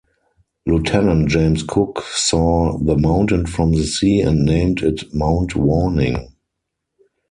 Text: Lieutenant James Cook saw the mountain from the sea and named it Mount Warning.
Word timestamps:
Lieutenant 0.65 1.29
James 1.29 1.61
Cook 1.61 2.01
saw 2.01 2.75
the 2.79 2.97
mountain 2.97 3.45
from 3.45 3.69
the 3.73 3.83
sea 3.83 4.21
and 4.21 4.43
named 4.43 4.81
it 4.81 5.03
Mount 5.13 5.55
Warning. 5.55 6.33